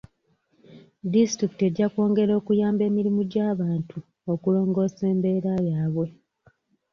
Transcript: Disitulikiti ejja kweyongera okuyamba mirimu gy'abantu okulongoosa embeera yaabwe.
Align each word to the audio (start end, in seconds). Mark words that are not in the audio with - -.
Disitulikiti 1.11 1.63
ejja 1.67 1.85
kweyongera 1.91 2.33
okuyamba 2.39 2.83
mirimu 2.97 3.21
gy'abantu 3.31 3.97
okulongoosa 4.31 5.03
embeera 5.13 5.51
yaabwe. 5.67 6.07